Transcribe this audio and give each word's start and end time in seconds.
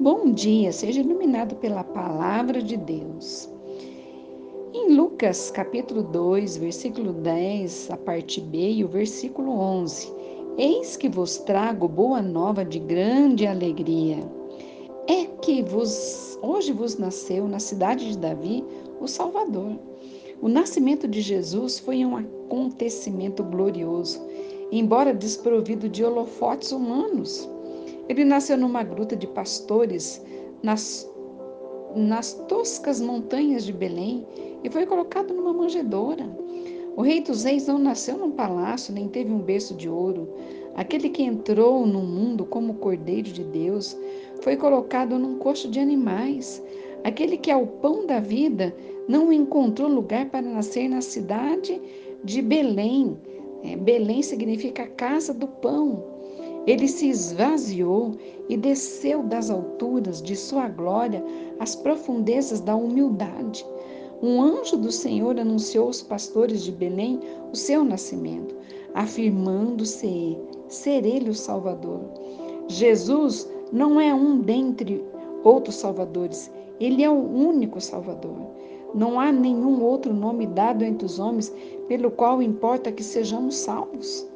Bom 0.00 0.30
dia, 0.30 0.70
seja 0.70 1.00
iluminado 1.00 1.56
pela 1.56 1.82
palavra 1.82 2.62
de 2.62 2.76
Deus. 2.76 3.48
Em 4.72 4.94
Lucas, 4.94 5.50
capítulo 5.50 6.04
2, 6.04 6.56
versículo 6.56 7.12
10, 7.12 7.90
a 7.90 7.96
parte 7.96 8.40
B 8.40 8.74
e 8.74 8.84
o 8.84 8.88
versículo 8.88 9.50
11. 9.50 10.12
Eis 10.56 10.96
que 10.96 11.08
vos 11.08 11.38
trago 11.38 11.88
boa 11.88 12.22
nova 12.22 12.64
de 12.64 12.78
grande 12.78 13.44
alegria. 13.44 14.18
É 15.08 15.24
que 15.42 15.64
vos, 15.64 16.38
hoje 16.40 16.72
vos 16.72 16.96
nasceu 16.96 17.48
na 17.48 17.58
cidade 17.58 18.12
de 18.12 18.18
Davi 18.18 18.64
o 19.00 19.08
Salvador. 19.08 19.80
O 20.40 20.48
nascimento 20.48 21.08
de 21.08 21.20
Jesus 21.20 21.80
foi 21.80 22.04
um 22.04 22.16
acontecimento 22.16 23.42
glorioso, 23.42 24.24
embora 24.70 25.12
desprovido 25.12 25.88
de 25.88 26.04
holofotes 26.04 26.70
humanos. 26.70 27.50
Ele 28.08 28.24
nasceu 28.24 28.56
numa 28.56 28.82
gruta 28.82 29.14
de 29.14 29.26
pastores 29.26 30.24
nas, 30.62 31.08
nas 31.94 32.32
toscas 32.48 33.00
montanhas 33.00 33.64
de 33.64 33.72
Belém 33.72 34.26
e 34.64 34.70
foi 34.70 34.86
colocado 34.86 35.34
numa 35.34 35.52
manjedoura. 35.52 36.24
O 36.96 37.02
rei 37.02 37.20
dos 37.20 37.44
reis 37.44 37.66
não 37.66 37.78
nasceu 37.78 38.18
num 38.18 38.32
palácio, 38.32 38.92
nem 38.92 39.08
teve 39.08 39.30
um 39.30 39.38
berço 39.38 39.74
de 39.74 39.88
ouro. 39.88 40.28
Aquele 40.74 41.08
que 41.08 41.22
entrou 41.22 41.86
no 41.86 42.00
mundo 42.00 42.44
como 42.44 42.74
cordeiro 42.74 43.30
de 43.30 43.44
Deus 43.44 43.96
foi 44.42 44.56
colocado 44.56 45.18
num 45.18 45.38
coxo 45.38 45.68
de 45.68 45.78
animais. 45.78 46.62
Aquele 47.04 47.36
que 47.36 47.50
é 47.50 47.56
o 47.56 47.66
pão 47.66 48.06
da 48.06 48.18
vida 48.18 48.74
não 49.08 49.32
encontrou 49.32 49.88
lugar 49.88 50.26
para 50.26 50.42
nascer 50.42 50.88
na 50.88 51.00
cidade 51.00 51.80
de 52.24 52.42
Belém. 52.42 53.16
É, 53.62 53.76
Belém 53.76 54.22
significa 54.22 54.86
casa 54.86 55.32
do 55.32 55.46
pão. 55.46 56.17
Ele 56.68 56.86
se 56.86 57.08
esvaziou 57.08 58.12
e 58.46 58.54
desceu 58.54 59.22
das 59.22 59.48
alturas 59.48 60.20
de 60.20 60.36
sua 60.36 60.68
glória 60.68 61.24
às 61.58 61.74
profundezas 61.74 62.60
da 62.60 62.76
humildade. 62.76 63.64
Um 64.22 64.42
anjo 64.42 64.76
do 64.76 64.92
Senhor 64.92 65.40
anunciou 65.40 65.86
aos 65.86 66.02
pastores 66.02 66.62
de 66.62 66.70
Belém 66.70 67.20
o 67.50 67.56
seu 67.56 67.82
nascimento, 67.82 68.54
afirmando-se 68.92 70.36
ser 70.68 71.06
ele 71.06 71.30
o 71.30 71.34
Salvador. 71.34 72.02
Jesus 72.68 73.50
não 73.72 73.98
é 73.98 74.12
um 74.12 74.38
dentre 74.38 75.02
outros 75.42 75.76
salvadores, 75.76 76.52
ele 76.78 77.02
é 77.02 77.08
o 77.08 77.14
único 77.14 77.80
Salvador. 77.80 78.46
Não 78.94 79.18
há 79.18 79.32
nenhum 79.32 79.82
outro 79.82 80.12
nome 80.12 80.46
dado 80.46 80.84
entre 80.84 81.06
os 81.06 81.18
homens 81.18 81.50
pelo 81.88 82.10
qual 82.10 82.42
importa 82.42 82.92
que 82.92 83.02
sejamos 83.02 83.54
salvos. 83.54 84.28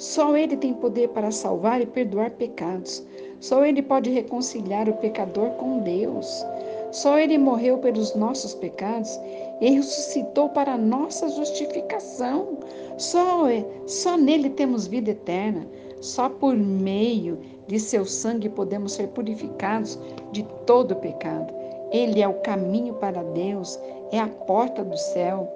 Só 0.00 0.34
Ele 0.34 0.56
tem 0.56 0.72
poder 0.72 1.10
para 1.10 1.30
salvar 1.30 1.82
e 1.82 1.86
perdoar 1.86 2.30
pecados. 2.30 3.06
Só 3.38 3.66
Ele 3.66 3.82
pode 3.82 4.08
reconciliar 4.08 4.88
o 4.88 4.94
pecador 4.94 5.50
com 5.50 5.80
Deus. 5.80 6.42
Só 6.90 7.18
Ele 7.18 7.36
morreu 7.36 7.76
pelos 7.76 8.14
nossos 8.14 8.54
pecados 8.54 9.20
e 9.60 9.70
ressuscitou 9.72 10.48
para 10.48 10.78
nossa 10.78 11.28
justificação. 11.28 12.56
Só, 12.96 13.42
só 13.86 14.16
nele 14.16 14.48
temos 14.48 14.86
vida 14.86 15.10
eterna. 15.10 15.66
Só 16.00 16.30
por 16.30 16.56
meio 16.56 17.38
de 17.66 17.78
seu 17.78 18.06
sangue 18.06 18.48
podemos 18.48 18.92
ser 18.92 19.08
purificados 19.08 19.98
de 20.32 20.44
todo 20.64 20.96
pecado. 20.96 21.52
Ele 21.92 22.22
é 22.22 22.28
o 22.28 22.40
caminho 22.40 22.94
para 22.94 23.22
Deus, 23.22 23.78
é 24.10 24.18
a 24.18 24.28
porta 24.28 24.82
do 24.82 24.96
céu. 24.96 25.46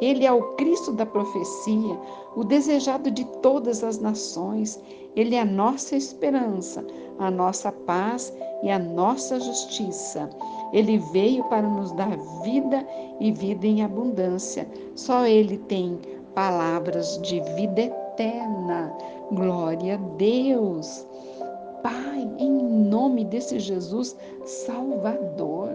Ele 0.00 0.24
é 0.24 0.32
o 0.32 0.54
Cristo 0.54 0.92
da 0.92 1.04
profecia, 1.04 1.98
o 2.34 2.42
desejado 2.42 3.10
de 3.10 3.24
todas 3.42 3.84
as 3.84 3.98
nações. 3.98 4.80
Ele 5.14 5.34
é 5.34 5.40
a 5.40 5.44
nossa 5.44 5.96
esperança, 5.96 6.84
a 7.18 7.30
nossa 7.30 7.70
paz 7.70 8.32
e 8.62 8.70
a 8.70 8.78
nossa 8.78 9.38
justiça. 9.38 10.30
Ele 10.72 10.98
veio 10.98 11.44
para 11.44 11.68
nos 11.68 11.92
dar 11.92 12.16
vida 12.42 12.86
e 13.18 13.32
vida 13.32 13.66
em 13.66 13.82
abundância. 13.82 14.68
Só 14.94 15.26
Ele 15.26 15.58
tem 15.58 15.98
palavras 16.34 17.20
de 17.22 17.40
vida 17.56 17.82
eterna. 17.82 18.92
Glória 19.32 19.94
a 19.94 20.16
Deus. 20.16 21.06
Pai, 21.82 22.28
em 22.38 22.50
nome 22.50 23.24
desse 23.24 23.58
Jesus 23.58 24.16
Salvador, 24.44 25.70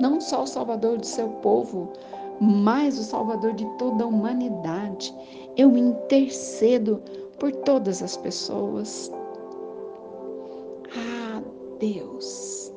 não 0.00 0.20
só 0.20 0.44
o 0.44 0.46
Salvador 0.46 0.98
do 0.98 1.06
seu 1.06 1.28
povo, 1.28 1.92
mas 2.40 2.98
o 2.98 3.04
Salvador 3.04 3.52
de 3.52 3.66
toda 3.78 4.04
a 4.04 4.06
humanidade. 4.06 5.14
Eu 5.56 5.76
intercedo 5.76 7.02
por 7.38 7.52
todas 7.52 8.02
as 8.02 8.16
pessoas. 8.16 9.10
Ah, 10.96 11.42
Deus, 11.78 12.72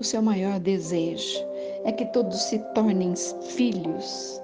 o 0.00 0.04
seu 0.04 0.22
maior 0.22 0.58
desejo 0.58 1.44
é 1.84 1.92
que 1.92 2.06
todos 2.06 2.42
se 2.44 2.58
tornem 2.74 3.14
filhos. 3.16 4.40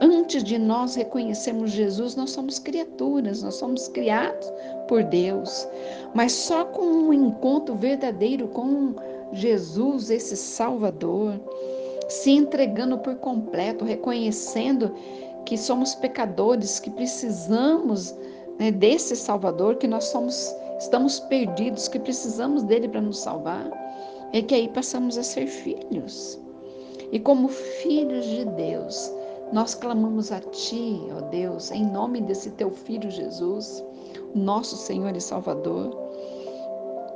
Antes 0.00 0.44
de 0.44 0.58
nós 0.58 0.94
reconhecermos 0.94 1.70
Jesus, 1.70 2.14
nós 2.16 2.30
somos 2.30 2.58
criaturas, 2.58 3.42
nós 3.42 3.54
somos 3.54 3.88
criados 3.88 4.52
por 4.88 5.02
Deus. 5.02 5.66
Mas 6.14 6.32
só 6.32 6.66
com 6.66 6.82
um 6.82 7.12
encontro 7.12 7.74
verdadeiro 7.74 8.46
com 8.48 8.94
Jesus, 9.32 10.10
esse 10.10 10.36
Salvador, 10.36 11.40
se 12.08 12.30
entregando 12.30 12.98
por 12.98 13.16
completo, 13.16 13.84
reconhecendo 13.84 14.92
que 15.44 15.56
somos 15.56 15.94
pecadores, 15.94 16.80
que 16.80 16.90
precisamos 16.90 18.14
né, 18.58 18.70
desse 18.70 19.14
Salvador, 19.14 19.76
que 19.76 19.86
nós 19.86 20.04
somos, 20.04 20.54
estamos 20.78 21.20
perdidos, 21.20 21.88
que 21.88 21.98
precisamos 21.98 22.62
dele 22.64 22.88
para 22.88 23.00
nos 23.00 23.18
salvar, 23.18 23.70
é 24.32 24.42
que 24.42 24.54
aí 24.54 24.68
passamos 24.68 25.16
a 25.16 25.22
ser 25.22 25.46
filhos. 25.46 26.38
E 27.12 27.20
como 27.20 27.48
filhos 27.48 28.26
de 28.26 28.44
Deus, 28.44 29.12
nós 29.52 29.74
clamamos 29.74 30.32
a 30.32 30.40
Ti, 30.40 31.00
ó 31.16 31.20
Deus, 31.20 31.70
em 31.70 31.84
nome 31.84 32.20
desse 32.20 32.50
Teu 32.52 32.70
Filho 32.70 33.10
Jesus, 33.10 33.84
nosso 34.34 34.76
Senhor 34.76 35.14
e 35.16 35.20
Salvador, 35.20 35.96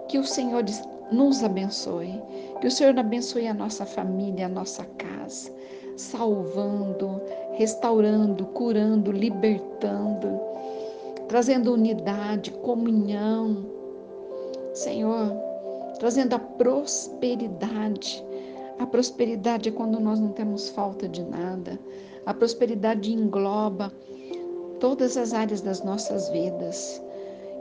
que 0.08 0.18
o 0.18 0.24
Senhor 0.24 0.62
nos 1.10 1.42
abençoe. 1.42 2.20
Que 2.60 2.66
o 2.66 2.70
Senhor 2.70 2.96
abençoe 2.98 3.46
a 3.46 3.54
nossa 3.54 3.86
família, 3.86 4.46
a 4.46 4.48
nossa 4.48 4.84
casa, 4.84 5.52
salvando, 5.96 7.20
restaurando, 7.52 8.46
curando, 8.46 9.10
libertando, 9.10 10.40
trazendo 11.28 11.72
unidade, 11.72 12.50
comunhão. 12.50 13.66
Senhor, 14.74 15.32
trazendo 15.98 16.34
a 16.34 16.38
prosperidade. 16.38 18.24
A 18.78 18.86
prosperidade 18.86 19.68
é 19.68 19.72
quando 19.72 20.00
nós 20.00 20.18
não 20.20 20.32
temos 20.32 20.70
falta 20.70 21.08
de 21.08 21.22
nada. 21.22 21.78
A 22.24 22.32
prosperidade 22.32 23.12
engloba 23.12 23.92
todas 24.78 25.16
as 25.16 25.34
áreas 25.34 25.60
das 25.60 25.82
nossas 25.82 26.28
vidas. 26.30 27.02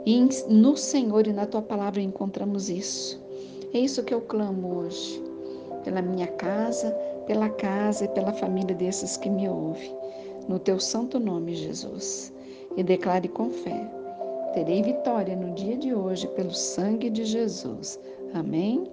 E 0.06 0.18
no 0.48 0.76
Senhor 0.76 1.26
e 1.26 1.32
na 1.32 1.46
tua 1.46 1.60
palavra 1.60 2.00
encontramos 2.00 2.70
isso. 2.70 3.20
É 3.72 3.78
isso 3.78 4.02
que 4.02 4.12
eu 4.12 4.20
clamo 4.20 4.78
hoje, 4.78 5.22
pela 5.84 6.02
minha 6.02 6.26
casa, 6.26 6.90
pela 7.26 7.48
casa 7.48 8.04
e 8.04 8.08
pela 8.08 8.32
família 8.32 8.74
desses 8.74 9.16
que 9.16 9.30
me 9.30 9.48
ouvem. 9.48 9.96
No 10.48 10.58
teu 10.58 10.80
santo 10.80 11.20
nome, 11.20 11.54
Jesus. 11.54 12.32
E 12.76 12.82
declare 12.82 13.28
com 13.28 13.50
fé: 13.50 13.88
terei 14.52 14.82
vitória 14.82 15.36
no 15.36 15.54
dia 15.54 15.76
de 15.76 15.94
hoje 15.94 16.26
pelo 16.28 16.52
sangue 16.52 17.08
de 17.08 17.24
Jesus. 17.24 18.00
Amém? 18.34 18.90